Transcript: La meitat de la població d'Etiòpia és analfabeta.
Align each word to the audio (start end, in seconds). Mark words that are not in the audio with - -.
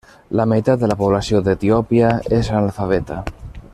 La 0.39 0.45
meitat 0.53 0.79
de 0.83 0.89
la 0.91 0.95
població 1.01 1.41
d'Etiòpia 1.49 2.09
és 2.39 2.51
analfabeta. 2.61 3.21